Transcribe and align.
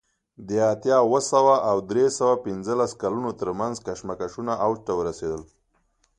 د 0.47 0.49
اتیا 0.73 0.95
اوه 1.05 1.21
سوه 1.31 1.55
او 1.69 1.77
درې 1.91 2.05
سوه 2.17 2.33
پنځلس 2.45 2.91
کلونو 3.01 3.29
ترمنځ 3.39 3.75
کشمکشونه 3.87 4.53
اوج 4.65 4.77
ته 4.87 4.93
ورسېدل 4.99 5.41